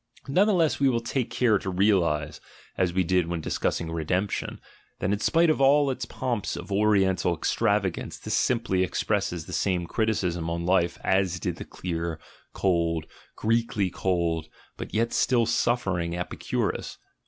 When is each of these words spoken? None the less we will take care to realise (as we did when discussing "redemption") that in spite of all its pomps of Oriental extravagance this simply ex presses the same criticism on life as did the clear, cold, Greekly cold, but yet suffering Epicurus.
None 0.27 0.47
the 0.47 0.53
less 0.53 0.79
we 0.79 0.89
will 0.89 0.99
take 0.99 1.29
care 1.29 1.59
to 1.59 1.69
realise 1.69 2.41
(as 2.75 2.91
we 2.91 3.03
did 3.03 3.27
when 3.27 3.39
discussing 3.39 3.91
"redemption") 3.91 4.59
that 4.97 5.11
in 5.13 5.19
spite 5.19 5.51
of 5.51 5.61
all 5.61 5.91
its 5.91 6.05
pomps 6.05 6.55
of 6.55 6.71
Oriental 6.71 7.35
extravagance 7.35 8.17
this 8.17 8.33
simply 8.33 8.83
ex 8.83 9.03
presses 9.03 9.45
the 9.45 9.53
same 9.53 9.85
criticism 9.85 10.49
on 10.49 10.65
life 10.65 10.97
as 11.03 11.39
did 11.39 11.57
the 11.57 11.65
clear, 11.65 12.19
cold, 12.51 13.05
Greekly 13.37 13.93
cold, 13.93 14.47
but 14.75 14.91
yet 14.91 15.13
suffering 15.13 16.17
Epicurus. 16.17 16.97